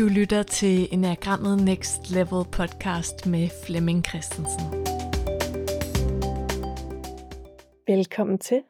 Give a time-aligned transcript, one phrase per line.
[0.00, 4.64] Du lytter til Enagrammet Next Level podcast med Flemming Christensen.
[7.86, 8.62] Velkommen til.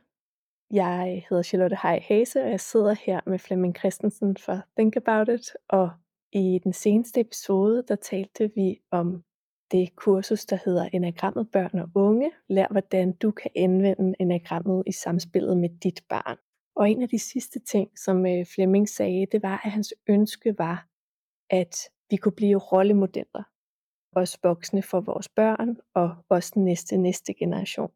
[0.71, 5.29] Jeg hedder Charlotte Hej Hase, og jeg sidder her med Flemming Christensen for Think About
[5.29, 5.51] It.
[5.69, 5.91] Og
[6.33, 9.25] i den seneste episode, der talte vi om
[9.71, 12.31] det kursus, der hedder Enagrammet Børn og Unge.
[12.49, 16.37] Lær, hvordan du kan anvende enagrammet i samspillet med dit barn.
[16.77, 20.55] Og en af de sidste ting, som øh, Flemming sagde, det var, at hans ønske
[20.59, 20.90] var,
[21.51, 21.77] at
[22.11, 23.43] vi kunne blive rollemodeller.
[24.13, 27.93] Også voksne for vores børn og også den næste, næste generation.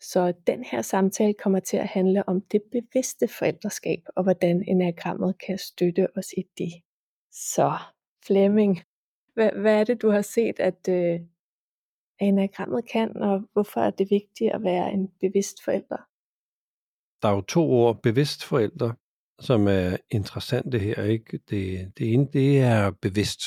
[0.00, 5.38] Så den her samtale kommer til at handle om det bevidste forældreskab, og hvordan enagrammet
[5.46, 6.72] kan støtte os i det.
[7.32, 7.72] Så
[8.26, 8.80] Flemming,
[9.34, 11.20] hvad, hvad er det, du har set, at øh,
[12.20, 16.06] enagrammet kan, og hvorfor er det vigtigt at være en bevidst forælder?
[17.22, 18.92] Der er jo to ord, bevidst forælder
[19.40, 21.02] som er interessante her.
[21.02, 21.38] Ikke?
[21.50, 23.40] Det, det ene, det er bevidst.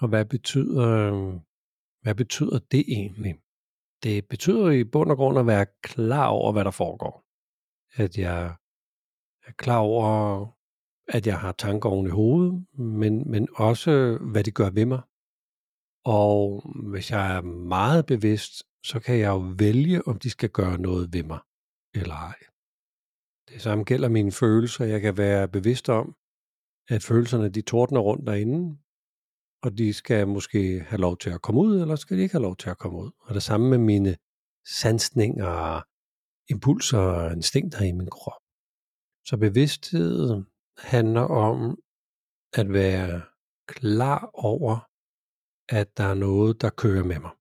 [0.00, 1.10] Og hvad betyder,
[2.02, 3.34] hvad betyder det egentlig?
[4.02, 7.24] Det betyder i bund og grund at være klar over, hvad der foregår.
[8.02, 8.54] At jeg
[9.46, 10.46] er klar over,
[11.08, 15.02] at jeg har tanker oven i hovedet, men, men også, hvad det gør ved mig.
[16.04, 18.52] Og hvis jeg er meget bevidst,
[18.84, 21.38] så kan jeg jo vælge, om de skal gøre noget ved mig
[21.94, 22.34] eller ej.
[23.48, 24.84] Det samme gælder mine følelser.
[24.84, 26.16] Jeg kan være bevidst om,
[26.88, 28.78] at følelserne de tordner rundt derinde,
[29.62, 32.42] og de skal måske have lov til at komme ud, eller skal de ikke have
[32.42, 33.10] lov til at komme ud.
[33.20, 34.16] Og det samme med mine
[34.80, 35.82] sansninger,
[36.50, 38.42] impulser og instinkter i min krop.
[39.28, 40.44] Så bevidsthed
[40.78, 41.78] handler om
[42.52, 43.22] at være
[43.66, 44.74] klar over,
[45.68, 47.34] at der er noget, der kører med mig.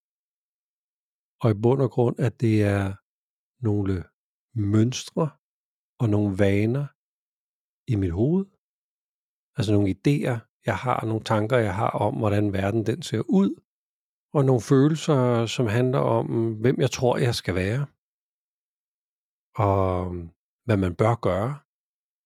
[1.42, 2.94] Og i bund og grund, at det er
[3.68, 4.04] nogle
[4.56, 5.30] mønstre
[6.00, 6.88] og nogle vaner
[7.92, 8.46] i mit hoved.
[9.58, 13.62] Altså nogle idéer, jeg har, nogle tanker, jeg har om, hvordan verden den ser ud.
[14.34, 17.88] Og nogle følelser, som handler om, hvem jeg tror, jeg skal være.
[19.56, 20.12] Og
[20.66, 21.60] hvad man bør gøre.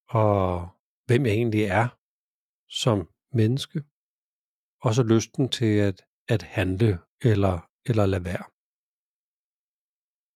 [0.09, 0.69] Og
[1.05, 1.87] hvem jeg egentlig er
[2.69, 3.83] som menneske.
[4.81, 8.45] Og så lysten til at, at handle eller, eller lade være.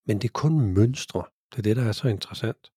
[0.08, 1.26] Men det er kun mønstre.
[1.52, 2.73] Det er det, der er så interessant.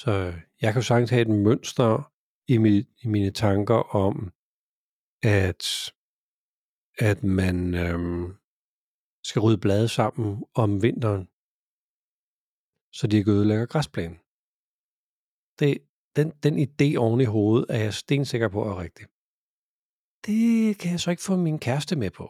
[0.00, 0.12] Så
[0.60, 2.12] jeg kan jo sagtens have et mønster
[2.52, 4.32] i, mi, i mine tanker om,
[5.22, 5.64] at,
[6.98, 8.26] at man øhm,
[9.24, 11.24] skal rydde blade sammen om vinteren,
[12.98, 14.18] så de ikke ødelægger græsplænen.
[15.60, 15.72] Det,
[16.16, 19.06] den, den idé oven i hovedet er jeg stensikker på er rigtig.
[20.26, 22.26] Det kan jeg så ikke få min kæreste med på.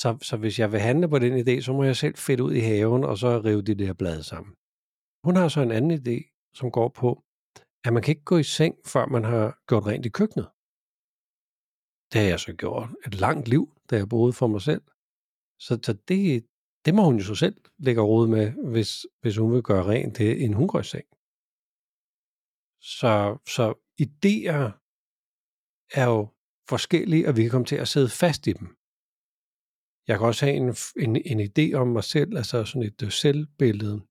[0.00, 2.52] Så, så hvis jeg vil handle på den idé, så må jeg selv fedt ud
[2.52, 4.54] i haven, og så rive de der blade sammen.
[5.24, 7.24] Hun har så en anden idé, som går på,
[7.84, 10.48] at man kan ikke gå i seng, før man har gjort rent i køkkenet.
[12.12, 14.82] Det har jeg så gjort et langt liv, da jeg boede for mig selv.
[15.58, 16.46] Så, så det,
[16.84, 20.18] det må hun jo så selv lægge råd med, hvis, hvis hun vil gøre rent
[20.18, 21.08] det, inden hun går i seng.
[22.80, 23.12] Så,
[23.54, 23.74] så
[24.06, 24.62] idéer
[26.00, 26.28] er jo
[26.68, 28.68] forskellige, og vi kan komme til at sidde fast i dem.
[30.08, 30.70] Jeg kan også have en,
[31.04, 34.06] en, en idé om mig selv, altså sådan et øh, selvbillede,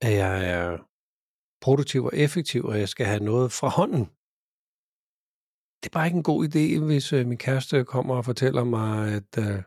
[0.00, 0.78] at jeg er
[1.60, 4.04] produktiv og effektiv, og jeg skal have noget fra hånden.
[5.80, 9.12] Det er bare ikke en god idé, hvis øh, min kæreste kommer og fortæller mig,
[9.14, 9.62] at øh,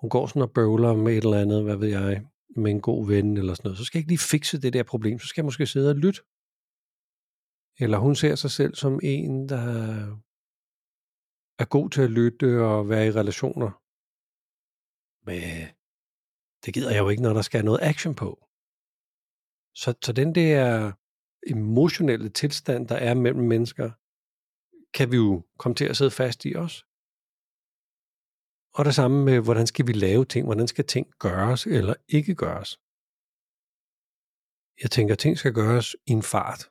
[0.00, 2.26] hun går sådan og bøvler med et eller andet, hvad ved jeg,
[2.56, 3.78] med en god ven eller sådan noget.
[3.78, 5.96] Så skal jeg ikke lige fikse det der problem, så skal jeg måske sidde og
[5.96, 6.20] lytte.
[7.80, 9.64] Eller hun ser sig selv som en, der
[11.58, 13.70] er god til at lytte og være i relationer.
[15.26, 15.68] Men
[16.64, 18.47] det gider jeg jo ikke, når der skal noget action på.
[19.74, 20.92] Så, så den der
[21.46, 23.90] emotionelle tilstand, der er mellem mennesker,
[24.94, 26.84] kan vi jo komme til at sidde fast i os.
[28.74, 32.34] Og det samme med, hvordan skal vi lave ting, hvordan skal ting gøres eller ikke
[32.34, 32.70] gøres.
[34.82, 36.62] Jeg tænker, at ting skal gøres i en fart.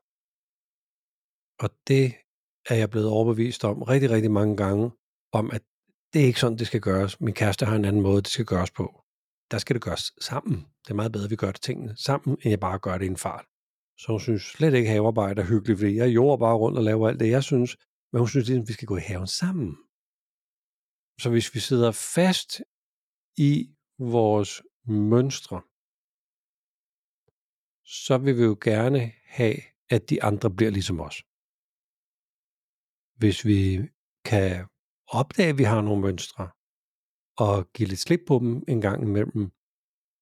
[1.64, 2.06] Og det
[2.70, 4.92] er jeg blevet overbevist om rigtig, rigtig mange gange,
[5.32, 5.64] om at
[6.14, 7.22] det er ikke sådan, det skal gøres.
[7.22, 9.04] Min kæreste har en anden måde, det skal gøres på
[9.52, 10.58] der skal det gøres sammen.
[10.84, 13.06] Det er meget bedre, at vi gør det tingene sammen, end jeg bare gør det
[13.06, 13.46] i en fart.
[14.00, 16.84] Så hun synes slet ikke, at havearbejde er hyggeligt, fordi jeg jord bare rundt og
[16.84, 17.78] laver alt det, jeg synes.
[18.12, 19.78] Men hun synes, at vi skal gå i haven sammen.
[21.22, 22.62] Så hvis vi sidder fast
[23.38, 25.62] i vores mønstre,
[27.86, 29.58] så vil vi jo gerne have,
[29.90, 31.24] at de andre bliver ligesom os.
[33.20, 33.90] Hvis vi
[34.26, 34.68] kan
[35.08, 36.50] opdage, at vi har nogle mønstre,
[37.38, 39.52] og give lidt slip på dem en gang imellem,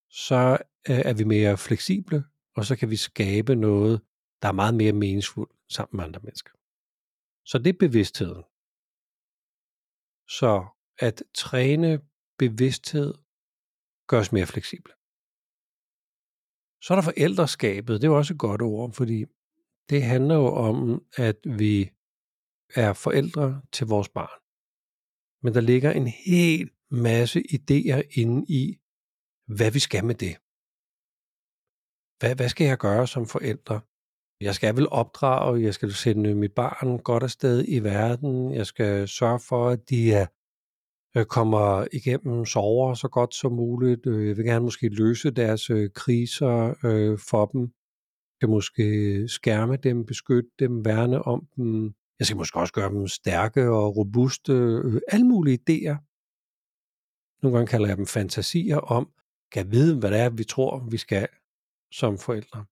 [0.09, 0.57] så
[0.89, 2.23] øh, er vi mere fleksible,
[2.55, 4.01] og så kan vi skabe noget,
[4.41, 6.51] der er meget mere meningsfuldt sammen med andre mennesker.
[7.45, 8.43] Så det er bevidstheden.
[10.27, 10.65] Så
[10.99, 12.01] at træne
[12.37, 13.13] bevidsthed
[14.07, 14.93] gør os mere fleksible.
[16.81, 18.01] Så er der forældreskabet.
[18.01, 19.25] Det er jo også et godt ord, fordi
[19.89, 21.91] det handler jo om, at vi
[22.75, 24.41] er forældre til vores barn.
[25.43, 28.77] Men der ligger en helt masse idéer inde i,
[29.47, 30.35] hvad vi skal med det.
[32.19, 33.79] Hvad, hvad skal jeg gøre som forældre?
[34.41, 39.07] Jeg skal vel opdrage, jeg skal sende mit barn godt afsted i verden, jeg skal
[39.07, 40.25] sørge for, at de er,
[41.23, 44.07] kommer igennem sover så godt som muligt.
[44.07, 46.73] Øh, jeg vil gerne måske løse deres kriser
[47.29, 47.61] for dem.
[47.61, 51.93] Jeg skal måske skærme dem, beskytte dem, værne om dem.
[52.19, 54.53] Jeg skal måske også gøre dem stærke og robuste.
[55.07, 56.14] Alle mulige idéer.
[57.41, 59.13] Nogle gange kalder jeg dem fantasier om,
[59.51, 61.27] kan vide, hvad det er, vi tror, vi skal
[61.91, 62.65] som forældre.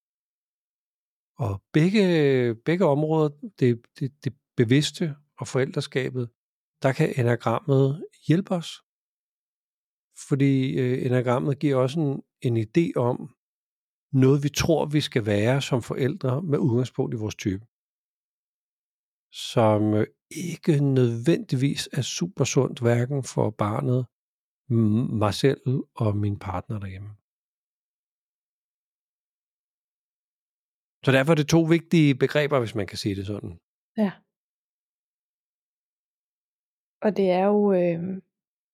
[1.37, 3.29] Og begge, begge områder,
[3.59, 6.29] det, det, det bevidste og forældreskabet,
[6.83, 8.69] der kan enagrammet hjælpe os.
[10.27, 13.35] Fordi øh, enagrammet giver også en, en idé om
[14.13, 17.65] noget, vi tror, vi skal være som forældre med udgangspunkt i vores type.
[19.31, 24.05] Som øh, ikke nødvendigvis er super sundt, hverken for barnet,
[25.21, 25.61] mig selv
[25.95, 27.09] og min partner derhjemme.
[31.05, 33.59] Så derfor er det to vigtige begreber, hvis man kan sige det sådan.
[33.97, 34.11] Ja.
[37.05, 38.21] Og det er jo øh,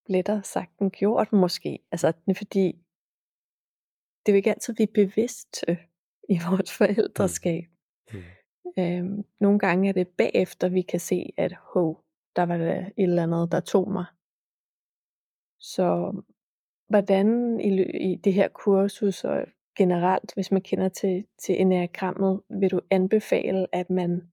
[0.07, 1.79] lettere sagt end gjort måske.
[1.91, 2.07] Altså,
[2.37, 2.65] fordi,
[4.19, 5.77] det er jo ikke altid, vi er bevidste
[6.33, 7.63] i vores forældreskab.
[8.13, 8.19] Mm.
[8.19, 8.83] Mm.
[8.83, 12.03] Øhm, nogle gange er det bagefter, vi kan se, at hov,
[12.35, 14.05] der var der et eller andet, der tog mig.
[15.59, 16.21] Så
[16.89, 19.45] hvordan i, i det her kursus og
[19.77, 24.31] generelt, hvis man kender til, til enagrammet, vil du anbefale, at man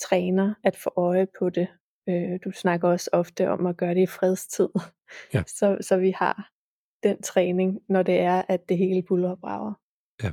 [0.00, 1.68] træner at få øje på det?
[2.08, 4.68] Øh, du snakker også ofte om at gøre det i fredstid,
[5.34, 5.42] ja.
[5.58, 6.50] så, så vi har
[7.02, 9.74] den træning, når det er, at det hele buller og brager.
[10.22, 10.32] Ja.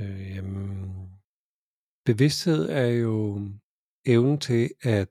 [0.00, 1.10] Øh, jamen,
[2.04, 3.40] bevidsthed er jo
[4.06, 5.08] evnen til at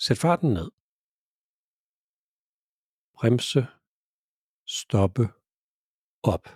[0.00, 0.70] sætte farten ned.
[3.22, 3.66] Bremse,
[4.66, 5.24] stoppe,
[6.22, 6.46] op.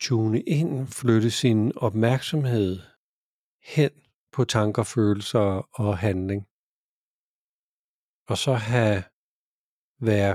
[0.00, 2.80] Tune ind, flytte sin opmærksomhed
[3.74, 3.90] hen
[4.32, 5.48] på tanker, følelser
[5.82, 6.40] og handling.
[8.30, 9.04] Og så have
[10.10, 10.34] være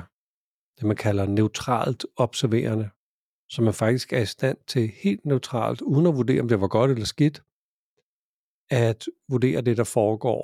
[0.78, 2.90] det, man kalder neutralt observerende,
[3.50, 6.68] så man faktisk er i stand til helt neutralt, uden at vurdere, om det var
[6.68, 7.38] godt eller skidt,
[8.70, 10.44] at vurdere det, der foregår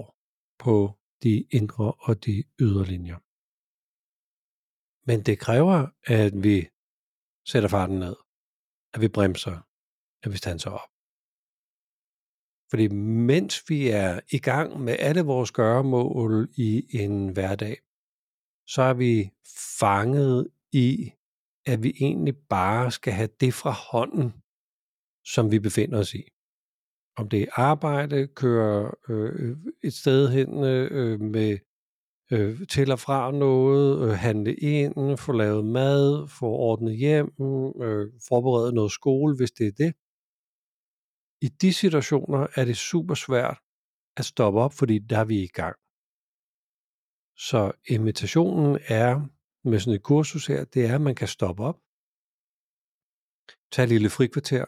[0.59, 0.75] på
[1.23, 3.26] de indre og de ydre linjer.
[5.07, 6.67] Men det kræver, at vi
[7.47, 8.15] sætter farten ned,
[8.93, 9.57] at vi bremser,
[10.23, 10.89] at vi standser op.
[12.69, 12.87] Fordi
[13.31, 17.77] mens vi er i gang med alle vores gøremål i en hverdag,
[18.67, 19.31] så er vi
[19.79, 21.11] fanget i,
[21.65, 24.33] at vi egentlig bare skal have det fra hånden,
[25.25, 26.23] som vi befinder os i.
[27.17, 31.57] Om det er arbejde, køre øh, et sted hen øh, øh med
[32.31, 37.27] øh, til og fra noget, øh, handle ind, få lavet mad, få ordnet hjem,
[37.81, 39.93] øh, forberede noget skole, hvis det er det.
[41.41, 43.57] I de situationer er det super svært
[44.17, 45.75] at stoppe op, fordi der er vi i gang.
[47.37, 49.11] Så invitationen er
[49.69, 51.79] med sådan et kursus her, det er, at man kan stoppe op,
[53.71, 54.65] tage et lille frikvarter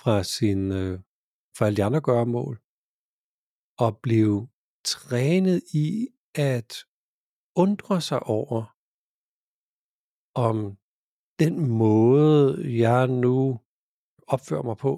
[0.00, 1.00] fra, sin, øh,
[1.56, 2.60] fra alle de andre gøremål,
[3.78, 4.48] og blive
[4.84, 6.84] trænet i at
[7.56, 8.76] undre sig over,
[10.34, 10.78] om
[11.38, 12.38] den måde,
[12.82, 13.60] jeg nu
[14.26, 14.92] opfører mig på,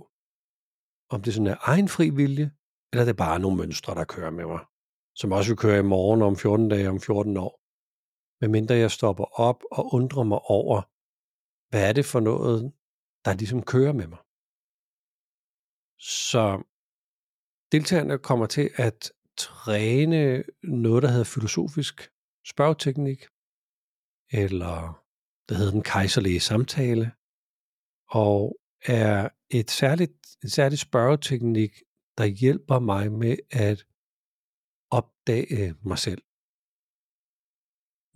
[1.14, 2.52] om det sådan er egen fri vilje,
[2.92, 4.62] eller det er bare nogle mønstre, der kører med mig,
[5.14, 7.60] som også vil køre i morgen om 14 dage, om 14 år.
[8.40, 10.82] Medmindre jeg stopper op og undrer mig over,
[11.70, 12.72] hvad er det for noget,
[13.24, 14.22] der ligesom kører med mig.
[15.98, 16.62] Så
[17.72, 22.13] deltagerne kommer til at træne noget, der hedder filosofisk
[22.44, 23.20] spørgeteknik,
[24.30, 25.04] eller
[25.48, 27.12] der hedder den kejserlige samtale,
[28.08, 31.72] og er et særligt, en særlig spørgeteknik,
[32.18, 33.86] der hjælper mig med at
[34.90, 36.22] opdage mig selv.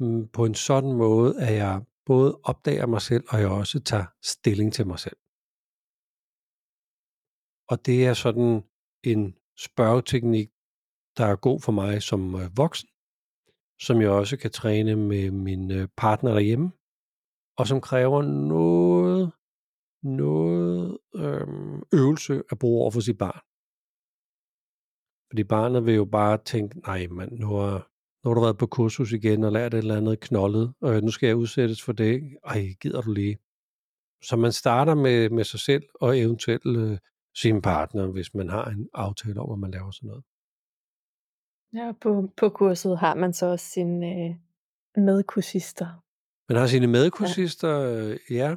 [0.01, 4.07] Mm, på en sådan måde, at jeg både opdager mig selv, og jeg også tager
[4.23, 5.19] stilling til mig selv.
[7.71, 8.63] Og det er sådan
[9.05, 9.23] en
[9.67, 10.49] spørgeteknik,
[11.17, 12.89] der er god for mig som øh, voksen,
[13.81, 16.71] som jeg også kan træne med min øh, partner derhjemme,
[17.59, 19.33] og som kræver noget,
[20.03, 23.41] noget øhm, øvelse at bruge over for sit barn.
[25.31, 27.91] Fordi barnet vil jo bare tænke, nej mand, nu har,
[28.25, 31.11] nu har du været på kursus igen og lært et eller andet knoldet, og nu
[31.11, 32.37] skal jeg udsættes for det.
[32.45, 33.39] Ej, gider du lige?
[34.23, 36.99] Så man starter med, med sig selv og eventuelt øh,
[37.37, 40.25] sin partner, hvis man har en aftale om, at man laver sådan noget.
[41.75, 44.35] Ja, på, på kurset har man så også sine øh,
[45.05, 46.05] medkursister.
[46.49, 47.71] Man har sine medkursister,
[48.31, 48.35] ja.
[48.37, 48.57] ja,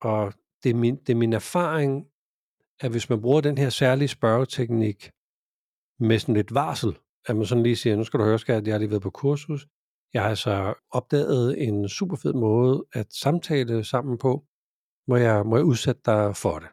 [0.00, 2.06] og det er, min, det er min erfaring,
[2.80, 5.10] at hvis man bruger den her særlige spørgeteknik
[5.98, 8.74] med sådan lidt varsel, at man sådan lige siger, nu skal du høre, skat, jeg
[8.74, 9.66] har lige været på kursus,
[10.12, 14.44] jeg har altså opdaget en super fed måde at samtale sammen på,
[15.08, 16.68] må jeg, må jeg udsætte dig for det?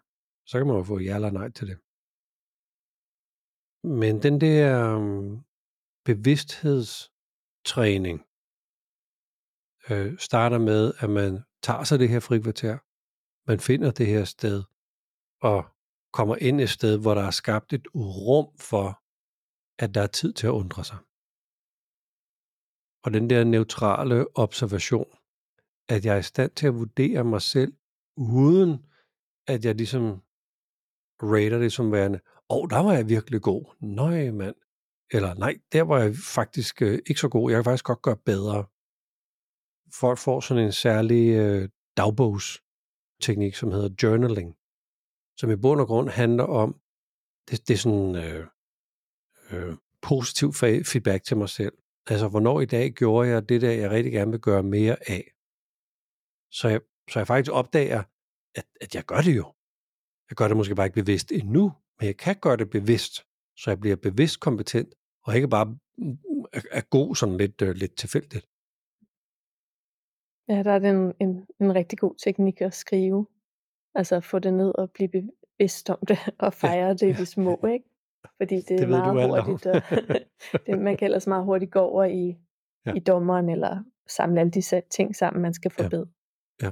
[0.46, 1.77] Så kan man jo få ja eller nej til det.
[3.84, 5.43] Men den der um,
[6.08, 8.26] bevidsthedstræning
[9.90, 12.78] øh, starter med, at man tager sig det her frikvarter,
[13.50, 14.64] man finder det her sted,
[15.42, 15.66] og
[16.14, 19.04] kommer ind et sted, hvor der er skabt et rum for,
[19.84, 20.98] at der er tid til at undre sig.
[23.04, 25.18] Og den der neutrale observation,
[25.90, 27.74] at jeg er i stand til at vurdere mig selv,
[28.18, 28.86] uden
[29.48, 30.24] at jeg ligesom
[31.24, 33.76] rater det som værende, åh, oh, der var jeg virkelig god.
[33.80, 34.56] Nøj, mand.
[35.12, 37.52] Eller nej, der var jeg faktisk øh, ikke så god.
[37.52, 38.66] Jeg kan faktisk godt gøre bedre.
[39.94, 44.56] Folk får sådan en særlig øh, dagbogsteknik, som hedder journaling,
[45.38, 46.82] som i bund og grund handler om,
[47.50, 48.48] det, det er sådan øh,
[49.52, 51.74] øh, positiv feedback til mig selv.
[52.08, 55.32] Altså, hvornår i dag gjorde jeg det der, jeg rigtig gerne vil gøre mere af.
[56.52, 58.04] Så jeg, så jeg faktisk opdager,
[58.56, 59.54] at, at jeg gør det jo.
[60.30, 63.14] Jeg gør det måske bare ikke bevidst endnu, men jeg kan gøre det bevidst,
[63.58, 64.94] så jeg bliver bevidst kompetent,
[65.27, 65.77] og ikke bare
[66.72, 68.46] er god sådan lidt, uh, lidt tilfældigt.
[70.50, 73.27] Ja, der er det en, en, en rigtig god teknik at skrive.
[73.96, 77.27] Altså få det ned og blive bevidst om det, og fejre ja, det i det
[77.27, 77.86] små, ikke?
[78.38, 79.81] Fordi det, det er meget hurtigt, og
[80.65, 82.38] det, man kan ellers meget hurtigt gå over i,
[82.86, 82.93] ja.
[82.93, 86.07] i dommeren, eller samle alle de ting sammen, man skal forbedre.
[86.62, 86.65] Ja.
[86.65, 86.72] ja.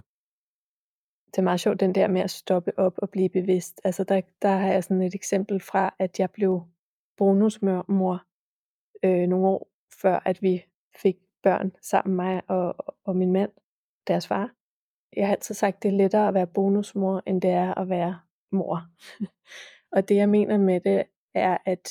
[1.31, 3.81] Det er meget sjovt, den der med at stoppe op og blive bevidst.
[3.83, 6.63] Altså der, der har jeg sådan et eksempel fra, at jeg blev
[7.17, 7.85] bonusmor
[9.04, 9.68] øh, nogle år
[10.02, 10.66] før, at vi
[10.98, 13.52] fik børn sammen, mig og, og min mand,
[14.08, 14.52] deres far.
[15.16, 18.20] Jeg har altid sagt, det er lettere at være bonusmor, end det er at være
[18.52, 18.82] mor.
[19.96, 21.90] og det jeg mener med det, er, at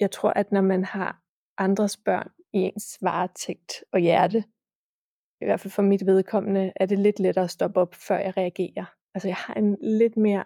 [0.00, 1.22] jeg tror, at når man har
[1.58, 4.44] andres børn i ens varetægt og hjerte,
[5.40, 8.36] i hvert fald for mit vedkommende, er det lidt lettere at stoppe op, før jeg
[8.36, 8.94] reagerer.
[9.14, 10.44] Altså jeg har en lidt mere,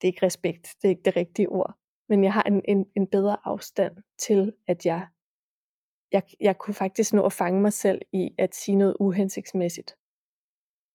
[0.00, 1.74] det er ikke respekt, det er ikke det rigtige ord,
[2.08, 5.06] men jeg har en, en, en bedre afstand til, at jeg,
[6.12, 9.96] jeg, jeg kunne faktisk nå at fange mig selv i at sige noget uhensigtsmæssigt.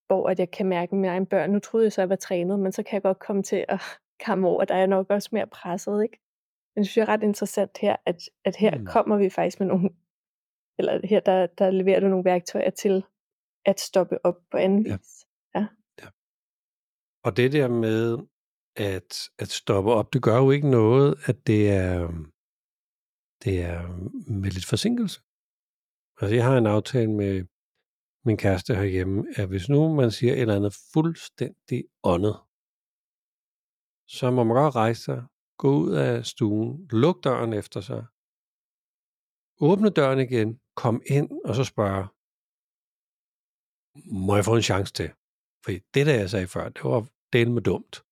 [0.07, 2.09] Hvor at jeg kan mærke at mine egne børn, nu troede jeg så, at jeg
[2.09, 3.81] var trænet, men så kan jeg godt komme til at
[4.25, 6.19] komme over, der er nok også mere presset, ikke?
[6.75, 8.85] Men det synes jeg er ret interessant her, at, at her mm.
[8.85, 9.89] kommer vi faktisk med nogle,
[10.79, 13.03] eller her der, der leverer du nogle værktøjer til
[13.65, 14.97] at stoppe op på anden ja.
[14.97, 15.25] vis.
[15.55, 15.65] Ja.
[16.01, 16.07] ja.
[17.23, 18.17] Og det der med
[18.75, 22.09] at, at stoppe op, det gør jo ikke noget, at det er,
[23.43, 23.81] det er
[24.31, 25.21] med lidt forsinkelse.
[26.21, 27.45] Altså jeg har en aftale med
[28.25, 32.35] min kæreste herhjemme, at hvis nu man siger et eller andet fuldstændig åndet,
[34.07, 35.23] så må man godt rejse sig,
[35.57, 38.05] gå ud af stuen, luk døren efter sig,
[39.61, 42.07] åbne døren igen, kom ind og så spørge,
[44.27, 45.09] må jeg få en chance til?
[45.63, 48.03] For det, der jeg sagde før, det var del med dumt.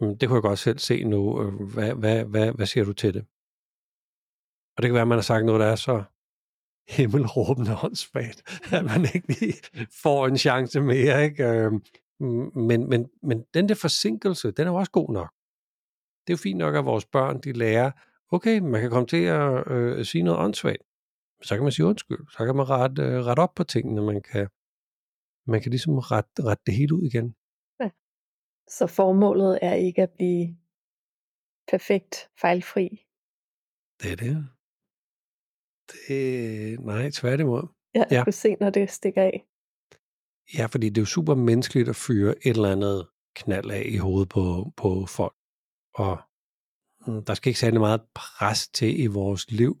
[0.00, 1.42] Det kunne jeg godt selv se nu.
[1.42, 3.26] Øh, hvad, hvad, hvad, hvad siger du til det?
[4.78, 6.04] Og det kan være, at man har sagt noget, der er så
[6.88, 8.42] himmelråbende åndssvagt,
[8.76, 9.54] at man ikke lige
[10.02, 11.24] får en chance mere.
[11.24, 11.44] Ikke?
[11.44, 11.82] Øhm,
[12.56, 15.30] men, men, men den der forsinkelse, den er jo også god nok.
[16.26, 17.90] Det er jo fint nok, at vores børn de lærer,
[18.30, 20.82] okay, man kan komme til at øh, sige noget åndssvagt.
[21.42, 22.26] Så kan man sige undskyld.
[22.30, 24.02] Så kan man rette, øh, rette op på tingene.
[24.02, 24.48] Man kan,
[25.46, 27.34] man kan ligesom rette, rette det hele ud igen.
[27.80, 27.90] Ja.
[28.68, 30.56] Så formålet er ikke at blive
[31.70, 33.04] perfekt fejlfri?
[34.02, 34.48] Det er det.
[35.92, 37.62] Det nej, tværtimod.
[37.94, 38.24] Ja, jeg ja.
[38.24, 39.44] kunne se, når det stikker af.
[40.54, 43.96] Ja, fordi det er jo super menneskeligt at fyre et eller andet knald af i
[43.96, 45.34] hovedet på, på folk.
[45.94, 46.18] Og
[47.06, 49.76] mm, der skal ikke særlig meget pres til i vores liv,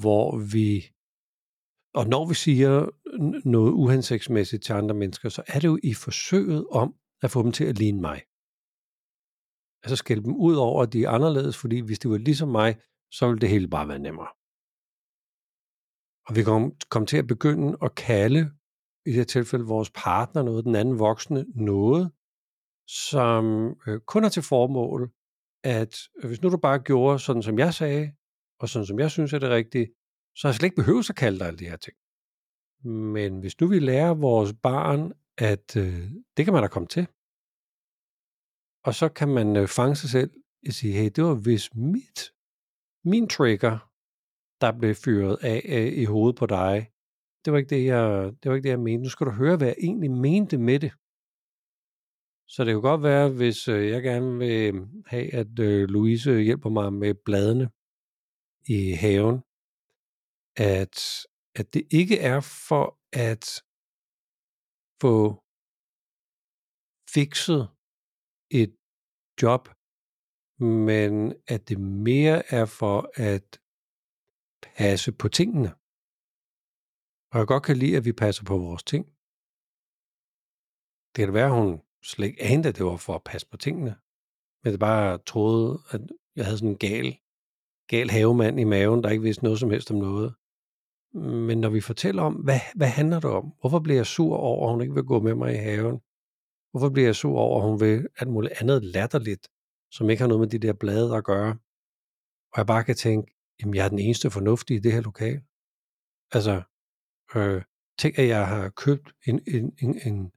[0.00, 0.92] hvor vi
[1.94, 2.88] og når vi siger
[3.48, 7.52] noget uhensigtsmæssigt til andre mennesker, så er det jo i forsøget om at få dem
[7.52, 8.22] til at ligne mig.
[9.82, 12.80] Altså skælde dem ud over, at de er anderledes, fordi hvis de var ligesom mig,
[13.10, 14.28] så ville det hele bare være nemmere.
[16.26, 18.50] Og vi kom, kom til at begynde at kalde,
[19.06, 22.10] i det her tilfælde vores partner noget, den anden voksne noget,
[22.88, 25.12] som øh, kun er til formål,
[25.64, 28.12] at øh, hvis nu du bare gjorde sådan, som jeg sagde,
[28.60, 29.88] og sådan som jeg synes er det rigtige,
[30.36, 31.96] så jeg slet ikke behøvet at kalde dig alle de her ting.
[32.84, 37.06] Men hvis nu vi lærer vores barn, at øh, det kan man da komme til,
[38.84, 40.30] og så kan man øh, fange sig selv
[40.66, 42.32] og sige, hey, det var hvis mit,
[43.04, 43.91] min trigger,
[44.62, 46.90] der blev fyret af øh, i hovedet på dig,
[47.44, 49.02] det var, ikke det, jeg, det var ikke det, jeg mente.
[49.02, 50.92] Nu skal du høre, hvad jeg egentlig mente med det.
[52.48, 56.40] Så det kan godt være, hvis øh, jeg gerne vil øh, have, at øh, Louise
[56.40, 57.70] hjælper mig med bladene
[58.68, 59.36] i haven,
[60.56, 60.96] at,
[61.54, 63.44] at det ikke er for at
[65.02, 65.42] få
[67.14, 67.68] fikset
[68.50, 68.76] et
[69.42, 69.68] job,
[70.60, 73.61] men at det mere er for at
[74.78, 75.70] passe på tingene.
[77.32, 79.04] Og jeg godt kan lide, at vi passer på vores ting.
[81.16, 83.56] Det kan være, at hun slet ikke anede, at det var for at passe på
[83.56, 83.96] tingene.
[84.62, 86.00] Men det bare troede, at
[86.36, 87.18] jeg havde sådan en gal,
[87.88, 90.34] gal havemand i maven, der ikke vidste noget som helst om noget.
[91.48, 93.52] Men når vi fortæller om, hvad, hvad handler det om?
[93.60, 96.00] Hvorfor bliver jeg sur over, at hun ikke vil gå med mig i haven?
[96.70, 99.48] Hvorfor bliver jeg sur over, at hun vil alt muligt andet latterligt,
[99.90, 101.50] som ikke har noget med de der blade at gøre?
[102.52, 105.42] Og jeg bare kan tænke, jamen jeg er den eneste fornuftige i det her lokal.
[106.32, 106.62] Altså,
[107.34, 107.62] øh,
[107.98, 110.32] tænk at jeg har købt en, en, en, en,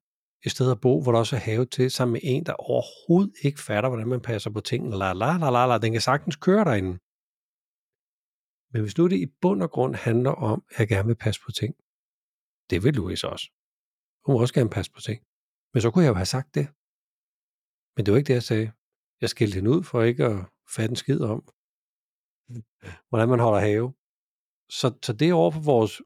[0.45, 3.33] et sted at bo, hvor der også er have til, sammen med en, der overhovedet
[3.43, 4.97] ikke fatter, hvordan man passer på tingene.
[4.97, 5.77] La, la, la, la, la.
[5.77, 6.93] Den kan sagtens køre derinde.
[8.71, 11.41] Men hvis nu det i bund og grund handler om, at jeg gerne vil passe
[11.45, 11.75] på ting,
[12.69, 13.47] det vil Louise også.
[14.25, 15.19] Hun vil også gerne passe på ting.
[15.73, 16.67] Men så kunne jeg jo have sagt det.
[17.95, 18.71] Men det var ikke det, jeg sagde.
[19.21, 21.54] Jeg skældte hende ud for ikke at fatte en skid om,
[23.09, 23.93] hvordan man holder have.
[24.69, 26.01] Så, så det er over for vores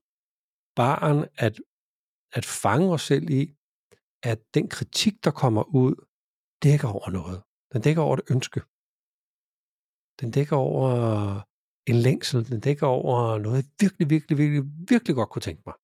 [0.76, 1.56] barn at,
[2.38, 3.56] at fange os selv i,
[4.24, 5.96] at den kritik, der kommer ud,
[6.64, 7.44] dækker over noget.
[7.74, 8.60] Den dækker over et ønske.
[10.22, 10.90] Den dækker over
[11.92, 12.50] en længsel.
[12.52, 15.76] Den dækker over noget, jeg virkelig, virkelig, virkelig, virkelig godt kunne tænke mig.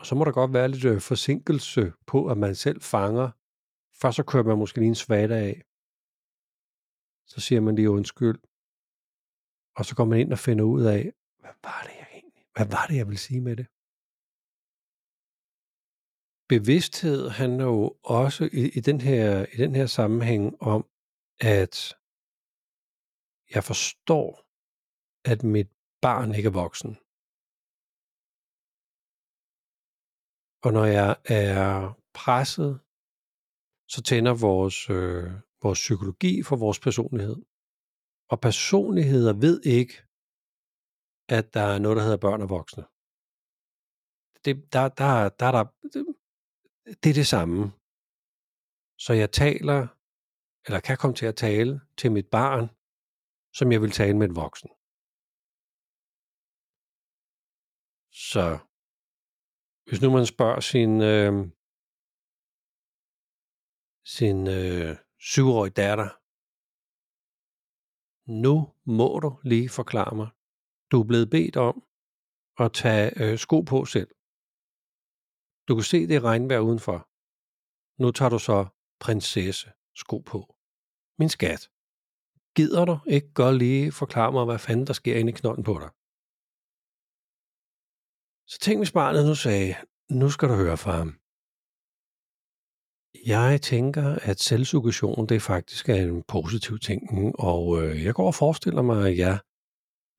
[0.00, 3.30] Og så må der godt være lidt øh, forsinkelse på, at man selv fanger.
[4.00, 5.62] Først så kører man måske lige en svada af.
[7.32, 8.38] Så siger man lige undskyld.
[9.78, 11.02] Og så går man ind og finder ud af,
[11.42, 12.44] hvad var det jeg egentlig?
[12.54, 13.66] Hvad var det, jeg ville sige med det?
[16.54, 17.82] Bevidsthed handler jo
[18.20, 20.82] også i, i, den, her, i den her sammenhæng om,
[21.56, 21.74] at
[23.54, 24.28] jeg forstår,
[25.32, 25.70] at mit
[26.06, 26.92] barn ikke er voksen.
[30.64, 31.66] Og når jeg er
[32.20, 32.72] presset,
[33.92, 37.36] så tænder vores, øh, vores psykologi for vores personlighed.
[38.32, 39.94] Og personligheder ved ikke,
[41.36, 42.84] at der er noget, der hedder børn og voksne.
[44.44, 45.64] Det, der, der, der, der,
[47.02, 47.58] det er det samme.
[49.04, 49.80] Så jeg taler,
[50.66, 52.64] eller kan komme til at tale til mit barn,
[53.58, 54.70] som jeg vil tale med en voksen.
[58.32, 58.44] Så
[59.86, 61.32] hvis nu man spørger sin, øh,
[64.16, 66.08] sin øh, syvårig datter,
[68.42, 70.28] nu må du lige forklare mig.
[70.90, 71.86] Du er blevet bedt om
[72.58, 74.10] at tage øh, sko på selv.
[75.68, 76.98] Du kan se det regnvejr udenfor.
[78.02, 78.66] Nu tager du så
[79.00, 80.56] prinsesse sko på.
[81.18, 81.70] Min skat,
[82.56, 85.74] gider du ikke godt lige forklare mig, hvad fanden der sker inde i knolden på
[85.82, 85.90] dig?
[88.50, 89.74] Så tænk hvis barnet nu sagde,
[90.10, 91.19] nu skal du høre, far.
[93.26, 97.00] Jeg tænker, at selvsuggestion det faktisk er en positiv ting,
[97.38, 99.38] og øh, jeg går og forestiller mig, at jeg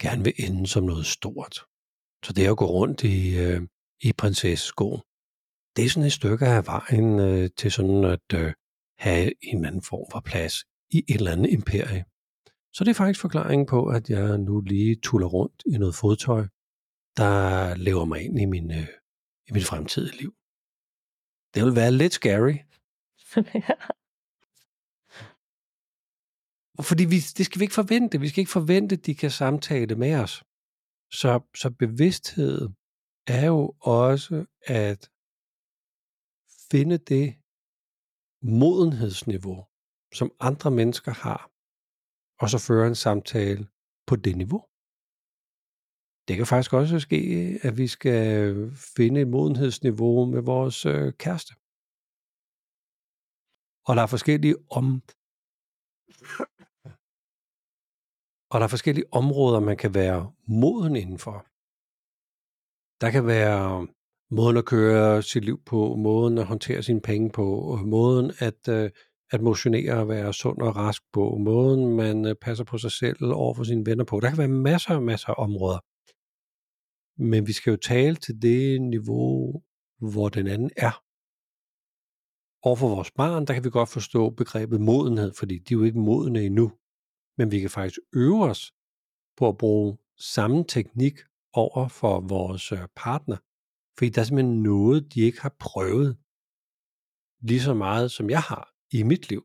[0.01, 1.55] gerne vil ende som noget stort.
[2.25, 3.61] Så det at gå rundt i, øh,
[4.01, 4.99] i prinsessesko,
[5.75, 8.53] det er sådan et stykke af vejen øh, til sådan at øh,
[8.97, 10.55] have en eller anden form for plads
[10.89, 12.05] i et eller andet imperie.
[12.73, 16.43] Så det er faktisk forklaringen på, at jeg nu lige tuller rundt i noget fodtøj,
[17.17, 18.87] der lever mig ind i, min, øh,
[19.47, 20.33] i mit fremtidige liv.
[21.53, 22.57] Det vil være lidt scary.
[26.89, 28.19] Fordi vi, det skal vi ikke forvente.
[28.19, 30.43] Vi skal ikke forvente, at de kan samtale med os.
[31.11, 32.69] Så, så bevidsthed
[33.27, 35.09] er jo også at
[36.71, 37.35] finde det
[38.41, 39.65] modenhedsniveau,
[40.13, 41.51] som andre mennesker har,
[42.41, 43.67] og så føre en samtale
[44.07, 44.61] på det niveau.
[46.27, 47.21] Det kan faktisk også ske,
[47.63, 48.55] at vi skal
[48.95, 51.53] finde et modenhedsniveau med vores øh, kæreste.
[53.91, 54.85] Og der er forskellige om
[58.51, 61.37] og der er forskellige områder, man kan være moden indenfor.
[63.01, 63.87] Der kan være
[64.31, 68.89] måden at køre sit liv på, måden at håndtere sine penge på, måden at, øh,
[69.31, 73.23] at motionere og være sund og rask på, måden man øh, passer på sig selv
[73.23, 74.19] over for sine venner på.
[74.19, 75.79] Der kan være masser og masser af områder.
[77.31, 79.63] Men vi skal jo tale til det niveau,
[80.11, 81.10] hvor den anden er.
[82.63, 85.83] Og for vores barn, der kan vi godt forstå begrebet modenhed, fordi de er jo
[85.83, 86.71] ikke modne endnu.
[87.37, 88.73] Men vi kan faktisk øve os
[89.37, 91.19] på at bruge samme teknik
[91.53, 93.37] over for vores øh, partner.
[93.97, 96.17] Fordi der er simpelthen noget, de ikke har prøvet
[97.41, 99.43] lige så meget, som jeg har i mit liv.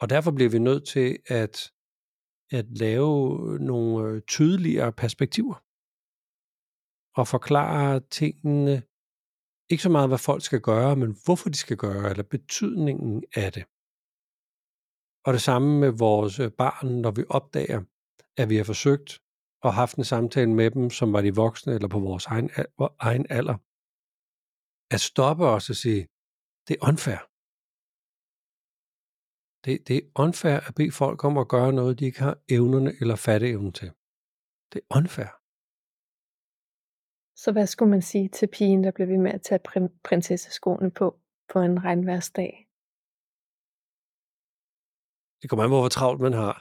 [0.00, 1.72] Og derfor bliver vi nødt til at,
[2.50, 3.14] at lave
[3.58, 5.56] nogle øh, tydeligere perspektiver
[7.20, 8.82] og forklare tingene,
[9.70, 13.52] ikke så meget hvad folk skal gøre, men hvorfor de skal gøre, eller betydningen af
[13.52, 13.64] det.
[15.26, 17.80] Og det samme med vores øh, barn, når vi opdager,
[18.36, 19.10] at vi har forsøgt
[19.62, 22.50] og haft en samtale med dem, som var de voksne eller på vores egen,
[23.08, 23.56] egen alder.
[24.94, 26.02] At stoppe os og sige,
[26.66, 27.20] det er unfair.
[29.64, 32.92] Det, det er unfair at bede folk om at gøre noget, de ikke har evnerne
[33.00, 33.90] eller fatteevnen til.
[34.72, 35.43] Det er unfair.
[37.44, 40.90] Så hvad skulle man sige til pigen, der blev ved med at tage prin- prinsesseskoene
[40.90, 41.06] på
[41.52, 42.68] på en regnværsdag?
[45.42, 46.56] Det kommer an på, hvor travlt man har.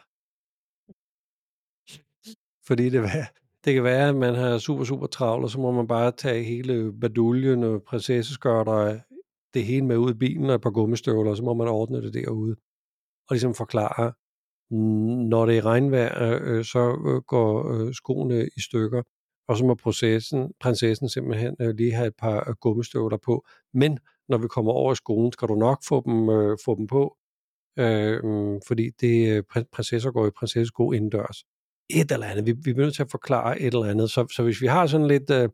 [2.67, 3.01] Fordi det,
[3.65, 6.43] det kan være, at man har super, super travlt, og så må man bare tage
[6.43, 8.99] hele baduljen og prinsesseskørter
[9.53, 12.01] det hele med ud i bilen og et par gummistøvler, og så må man ordne
[12.01, 12.55] det derude.
[13.27, 14.13] Og ligesom forklare,
[15.29, 19.03] når det er regnvejr, øh, øh så øh, går øh, skoene i stykker,
[19.47, 23.45] og så må processen, prinsessen simpelthen øh, lige have et par øh, gummistøvler på.
[23.73, 26.87] Men når vi kommer over i skolen, skal du nok få dem, øh, få dem
[26.87, 27.17] på,
[27.79, 31.43] øh, mm, fordi det, øh, prinsesser går i prinsessesko indendørs.
[31.89, 32.45] Et eller andet.
[32.45, 34.11] Vi, vi er nødt til at forklare et eller andet.
[34.11, 35.49] Så, så hvis vi har sådan lidt, øh,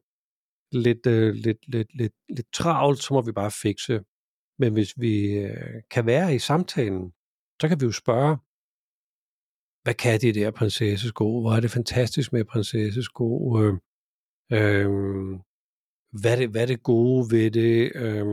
[0.71, 4.01] lidt, øh, lidt, lidt, lidt, lidt travlt, så må vi bare fikse.
[4.59, 7.11] Men hvis vi øh, kan være i samtalen,
[7.61, 8.37] så kan vi jo spørge,
[9.89, 11.41] hvad kan de der prinsessesko?
[11.41, 13.57] Hvor er det fantastisk med prinsessesko?
[13.59, 13.73] Øh,
[14.51, 14.89] øh,
[16.11, 17.91] hvad, er det, hvad er det gode ved det?
[17.95, 18.25] Øh,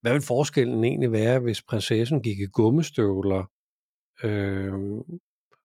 [0.00, 3.44] hvad vil forskellen egentlig være, hvis prinsessen gik i gummistøvler?
[4.24, 4.72] Øh,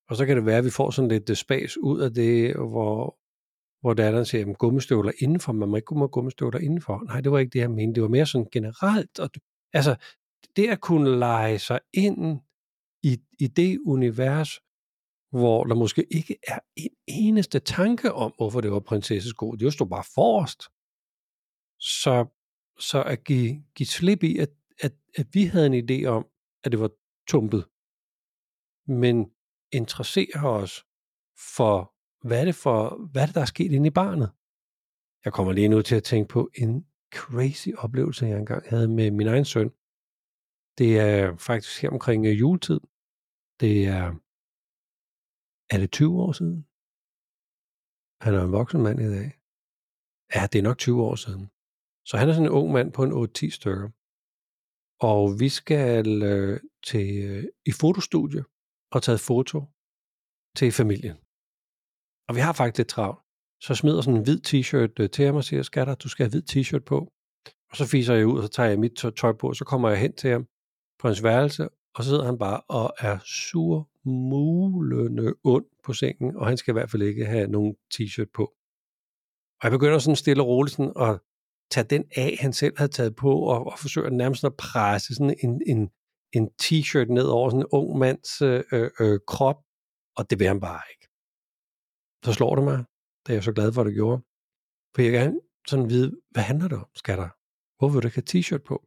[0.10, 2.56] og så kan det være, at vi får sådan lidt øh, spas ud af det,
[2.56, 3.18] hvor,
[3.82, 7.04] hvor datteren siger, at gummistøvler indenfor, man må ikke gå gummistøvler indenfor.
[7.06, 7.96] Nej, det var ikke det, jeg mente.
[7.96, 9.20] Det var mere sådan generelt.
[9.20, 9.30] Og,
[9.74, 9.96] altså,
[10.56, 12.40] det at kunne lege sig ind
[13.04, 14.60] i, i det univers,
[15.32, 19.52] hvor der måske ikke er en eneste tanke om, hvorfor det var prinsessesko.
[19.52, 20.62] Det stod bare forrest.
[21.80, 22.26] Så,
[22.80, 26.26] så at give, give slip i, at, at, at vi havde en idé om,
[26.64, 26.90] at det var
[27.28, 27.66] tumpet.
[28.88, 29.32] Men
[29.72, 30.86] interesserer os
[31.56, 31.94] for,
[32.28, 34.32] hvad er det for, hvad er det, der er sket inde i barnet?
[35.26, 39.12] Jeg kommer lige nu til at tænke på en crazy oplevelse, jeg engang havde med
[39.12, 39.70] min egen søn.
[40.78, 42.80] Det er faktisk her omkring øh, juletid.
[43.60, 44.16] Det er,
[45.72, 46.60] er det 20 år siden?
[48.24, 49.30] Han er en voksen mand i dag.
[50.36, 51.52] Ja, det er nok 20 år siden.
[52.06, 53.90] Så han er sådan en ung mand på en 8-10 stykker.
[55.10, 58.44] Og vi skal øh, til øh, i fotostudie
[58.92, 59.60] og tage foto
[60.58, 61.18] til familien.
[62.28, 63.20] Og vi har faktisk lidt travlt.
[63.62, 66.32] Så smider sådan en hvid t-shirt øh, til ham og siger, skatter, du skal have
[66.32, 66.98] hvid t-shirt på.
[67.70, 69.90] Og så fiser jeg ud, og så tager jeg mit tøj på, og så kommer
[69.90, 70.48] jeg hen til ham
[71.00, 76.36] på hans værelse, og så sidder han bare og er sur mulende ond på sengen,
[76.36, 78.44] og han skal i hvert fald ikke have nogen t-shirt på.
[79.60, 81.20] Og jeg begynder sådan stille og roligt sådan at
[81.72, 85.36] tage den af, han selv havde taget på, og, og forsøger nærmest at presse sådan
[85.44, 85.90] en, en,
[86.34, 89.60] en t-shirt ned over sådan en ung mands øh, øh, øh krop,
[90.18, 91.08] og det vil han bare ikke.
[92.26, 92.78] Så slår det mig,
[93.24, 94.22] det er jeg så glad for, at det gjorde.
[94.96, 97.30] For jeg gerne sådan vide, hvad handler det om, skatter?
[97.78, 98.78] Hvorfor vil du ikke have t-shirt på?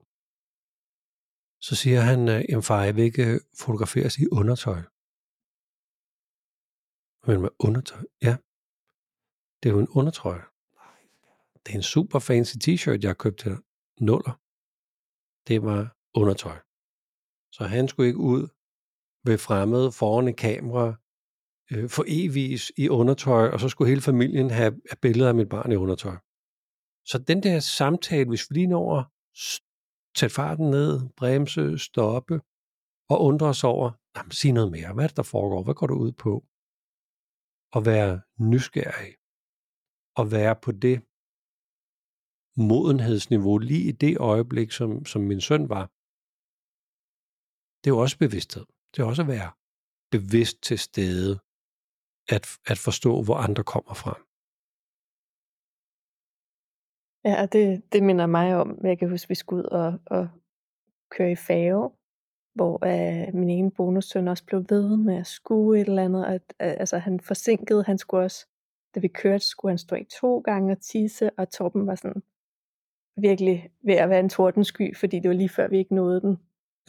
[1.61, 4.81] Så siger han, øh, at far, jeg vil ikke fotograferes i undertøj.
[7.27, 8.03] Men med undertøj?
[8.23, 8.37] Ja.
[9.63, 10.43] Det er jo en undertrøje.
[11.67, 13.57] Det er en super fancy t-shirt, jeg har købt til
[14.01, 14.41] Nuller.
[15.49, 16.59] Det var undertøj.
[17.53, 18.49] Så han skulle ikke ud
[19.25, 20.95] ved fremmede foran et kamera
[21.73, 25.49] øh, for evigt i undertøj, og så skulle hele familien have, have billeder af mit
[25.49, 26.17] barn i undertøj.
[27.05, 29.05] Så den der samtale, hvis vi lige når at
[30.17, 32.41] sætte farten ned, bremse, stoppe
[33.09, 34.93] og undre os over, jamen, sig noget mere.
[34.93, 35.63] Hvad er det, der foregår?
[35.63, 36.45] Hvad går du ud på?
[37.77, 38.13] At være
[38.51, 39.13] nysgerrig.
[40.19, 40.97] Og være på det
[42.71, 45.85] modenhedsniveau lige i det øjeblik, som, som min søn var.
[47.81, 48.67] Det er jo også bevidsthed.
[48.91, 49.51] Det er også at være
[50.15, 51.33] bevidst til stede,
[52.35, 54.15] at, at forstå, hvor andre kommer fra.
[57.29, 60.25] Ja, det, det minder mig om, jeg kan huske, vi skulle ud og, og
[61.15, 61.85] køre i fave
[62.55, 66.27] hvor øh, min ene bonussøn også blev ved med at skue et eller andet.
[66.27, 68.47] Og, øh, altså han forsinkede, han skulle også,
[68.95, 72.23] da vi kørte, skulle han stå i to gange og tisse, og Torben var sådan
[73.17, 76.37] virkelig ved at være en tordensky, fordi det var lige før vi ikke nåede den.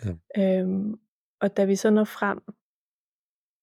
[0.05, 0.61] Ja.
[0.61, 0.99] Øhm,
[1.41, 2.39] og da vi så når frem,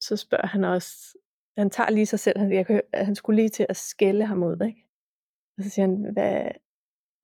[0.01, 1.19] så spørger han også,
[1.59, 4.43] han tager lige sig selv, han, jeg kan, han skulle lige til at skælde ham
[4.43, 4.89] ud, ikke?
[5.59, 6.51] Og så siger han, Hvad,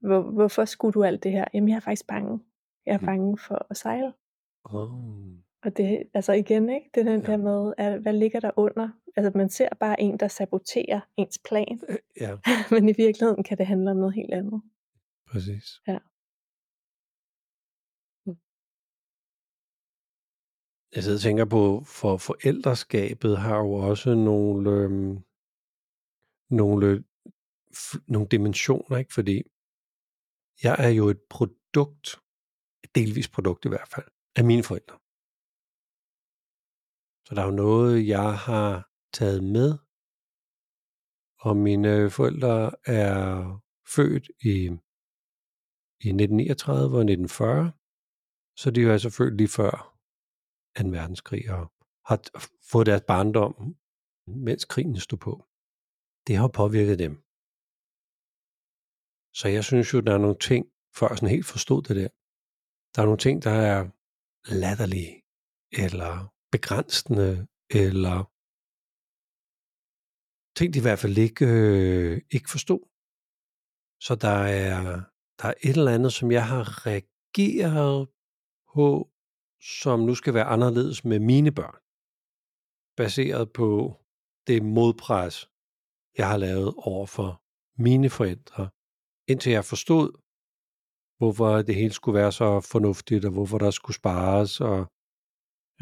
[0.01, 1.45] hvor, hvorfor skulle du alt det her?
[1.55, 2.41] Jamen, jeg er faktisk bange.
[2.87, 3.07] Jeg er mm.
[3.07, 4.13] bange for at sejle.
[4.65, 5.39] Oh.
[5.63, 6.91] Og det, altså igen, ikke?
[6.95, 7.27] Det er den ja.
[7.27, 8.89] der med, at, hvad ligger der under?
[9.17, 11.81] Altså, man ser bare en, der saboterer ens plan.
[11.89, 12.39] Øh, ja.
[12.75, 14.63] Men i virkeligheden kan det handle om noget helt andet.
[15.31, 15.65] Præcis.
[15.87, 15.99] Ja.
[20.95, 25.19] Jeg sidder og tænker på, for forældreskabet har jo også nogle, øhm,
[26.51, 27.05] nogle,
[28.09, 29.15] nogle dimensioner, ikke?
[29.15, 29.43] Fordi
[30.63, 32.21] jeg er jo et produkt,
[32.85, 34.07] et delvis produkt i hvert fald,
[34.39, 34.97] af mine forældre.
[37.25, 38.71] Så der er jo noget, jeg har
[39.19, 39.71] taget med,
[41.47, 42.57] og mine forældre
[43.01, 43.17] er
[43.95, 44.57] født i,
[46.07, 47.73] i 1939 og 1940,
[48.61, 49.75] så de er selvfølgelig altså født lige før
[50.77, 50.89] 2.
[50.99, 51.63] verdenskrig og
[52.09, 52.19] har
[52.71, 53.55] fået deres barndom,
[54.47, 55.33] mens krigen stod på.
[56.27, 57.15] Det har påvirket dem.
[59.39, 60.63] Så jeg synes jo, der er nogle ting,
[60.99, 62.11] før jeg sådan helt forstod det der,
[62.93, 63.81] der er nogle ting, der er
[64.45, 65.23] latterlige,
[65.73, 68.19] eller begrænsende, eller
[70.59, 72.83] ting, de i hvert fald ikke, øh, ikke forstod.
[74.07, 74.83] Så der er,
[75.39, 78.09] der er et eller andet, som jeg har reageret
[78.75, 79.11] på,
[79.61, 81.79] som nu skal være anderledes med mine børn.
[82.97, 83.69] Baseret på
[84.47, 85.51] det modpres,
[86.19, 87.43] jeg har lavet over for
[87.83, 88.71] mine forældre,
[89.31, 90.09] indtil jeg forstod,
[91.19, 94.81] hvorfor det hele skulle være så fornuftigt, og hvorfor der skulle spares, og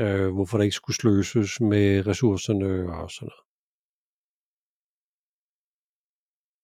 [0.01, 2.70] øh, hvorfor der ikke skulle sløses med ressourcerne
[3.01, 3.42] og sådan noget.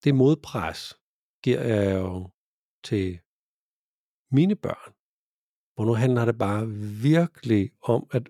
[0.05, 0.99] Det modpres
[1.45, 2.31] giver jeg jo
[2.85, 3.21] til
[4.37, 4.93] mine børn,
[5.75, 6.69] hvor nu handler det bare
[7.03, 8.25] virkelig om at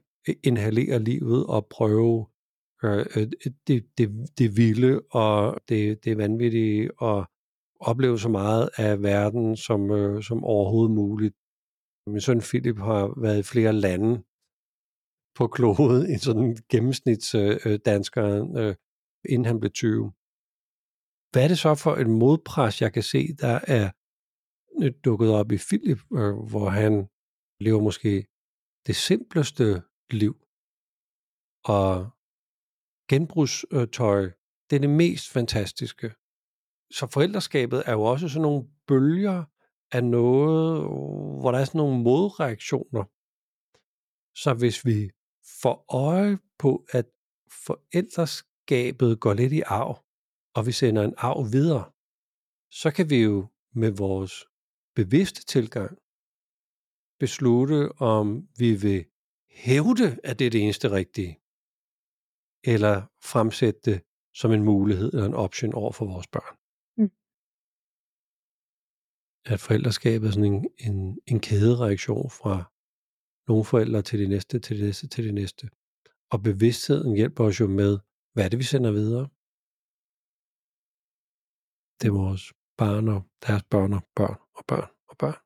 [0.44, 2.26] inhalere livet og prøve
[2.84, 3.26] øh, øh,
[3.66, 7.31] det, det, det vilde og det, det vanvittige og
[7.90, 11.34] opleve så meget af verden som, øh, som overhovedet muligt.
[12.06, 14.12] Min søn Philip har været i flere lande
[15.38, 18.74] på kloden end sådan gennemsnitsdanskeren, øh, øh, øh,
[19.32, 20.12] inden han blev 20.
[21.30, 23.86] Hvad er det så for et modpres, jeg kan se, der er
[24.82, 26.94] øh, dukket op i Philip, øh, hvor han
[27.66, 28.12] lever måske
[28.86, 29.64] det simpleste
[30.20, 30.34] liv.
[31.76, 31.90] Og
[33.10, 34.22] genbrugstøj,
[34.70, 36.08] det er det mest fantastiske
[36.92, 39.44] så forældreskabet er jo også sådan nogle bølger
[39.92, 40.82] af noget,
[41.40, 43.04] hvor der er sådan nogle modreaktioner.
[44.34, 45.10] Så hvis vi
[45.62, 47.06] får øje på, at
[47.66, 50.04] forældreskabet går lidt i arv,
[50.54, 51.90] og vi sender en arv videre,
[52.70, 54.44] så kan vi jo med vores
[54.94, 55.98] bevidste tilgang
[57.20, 59.04] beslutte, om vi vil
[59.50, 61.38] hævde, at det er det eneste rigtige,
[62.64, 64.02] eller fremsætte det
[64.34, 66.61] som en mulighed eller en option over for vores børn
[69.44, 72.72] at forældreskabet er sådan en, en, en kædereaktion fra
[73.48, 75.68] nogle forældre til de næste, til de næste, til de næste.
[76.30, 77.98] Og bevidstheden hjælper os jo med,
[78.32, 79.28] hvad er det, vi sender videre?
[82.00, 85.38] Det er vores barn og deres børn og børn og børn og børn.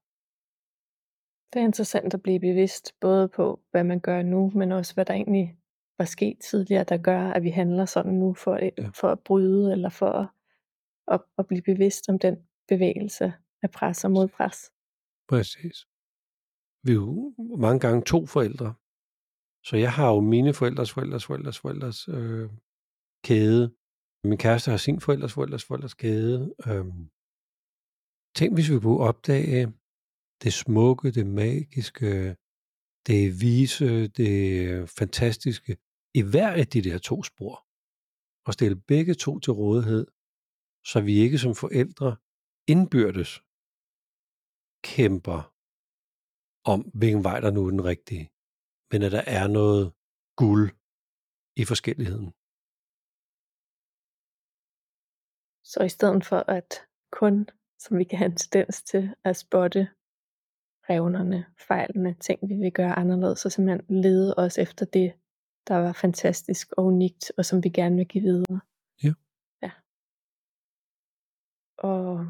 [1.52, 5.04] Det er interessant at blive bevidst, både på, hvad man gør nu, men også hvad
[5.04, 5.58] der egentlig
[5.98, 8.88] var sket tidligere, der gør, at vi handler sådan nu for, ja.
[8.94, 10.28] for at bryde, eller for at,
[11.08, 12.36] at, at blive bevidst om den
[12.68, 13.32] bevægelse,
[13.66, 14.58] af pres og modpres.
[15.30, 15.76] Præcis.
[16.86, 18.68] Vi er jo mange gange to forældre.
[19.68, 22.48] Så jeg har jo mine forældres forældres forældres forældres øh,
[23.26, 23.64] kæde.
[24.28, 26.54] Min kæreste har sin forældres forældres forældres kæde.
[26.68, 27.02] Øhm.
[28.36, 29.62] Tænk, hvis vi kunne opdage
[30.42, 32.36] det smukke, det magiske,
[33.06, 34.30] det vise, det
[34.98, 35.72] fantastiske
[36.14, 37.54] i hver af de der to spor.
[38.46, 40.06] Og stille begge to til rådighed,
[40.90, 42.16] så vi ikke som forældre
[42.68, 43.42] indbyrdes
[44.92, 45.40] kæmper
[46.72, 48.26] om, hvilken vej der nu er den rigtige,
[48.90, 49.84] men at der er noget
[50.42, 50.66] guld
[51.60, 52.28] i forskelligheden.
[55.72, 56.70] Så i stedet for at
[57.20, 57.36] kun,
[57.78, 59.82] som vi kan have en tendens til, at spotte
[60.90, 65.08] revnerne, fejlene, ting vi vil gøre anderledes, så simpelthen lede os efter det,
[65.68, 68.60] der var fantastisk og unikt, og som vi gerne vil give videre.
[69.02, 69.12] Ja.
[69.62, 69.70] Ja.
[71.78, 72.26] Og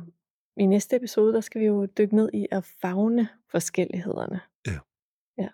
[0.56, 4.40] i næste episode, der skal vi jo dykke ned i at fagne forskellighederne.
[4.66, 4.78] Ja.
[5.38, 5.48] Ja.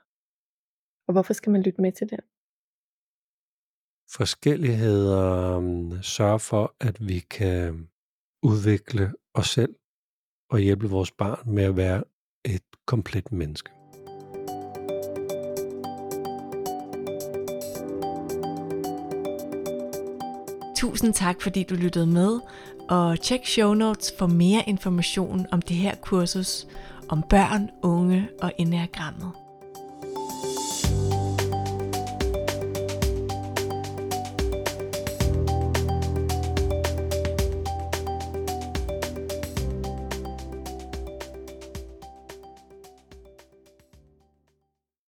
[1.07, 2.21] Og hvorfor skal man lytte med til den?
[4.11, 7.89] Forskelligheder um, sørger for, at vi kan
[8.43, 9.75] udvikle os selv
[10.51, 12.05] og hjælpe vores barn med at være
[12.45, 13.71] et komplet menneske.
[20.77, 22.41] Tusind tak, fordi du lyttede med,
[22.93, 26.67] og tjek show notes for mere information om det her kursus
[27.09, 29.42] om børn, unge og enagrammet.